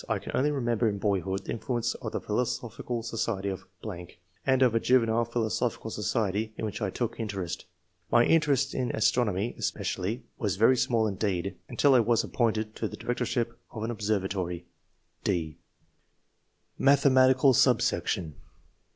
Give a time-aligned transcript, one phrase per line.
[0.09, 3.65] I can only remember in boyhood the influence of the Philosophical Society of....
[4.47, 7.65] and of a juvenile philosophical society in which I took interest.
[8.11, 12.87] My interest in astronomy, es pecially, was very small indeed, until I was appointed [to
[12.87, 14.63] the directorship of an obser vatory]."
[15.23, 15.59] (d)
[16.79, 18.33] Mathematical Subsection.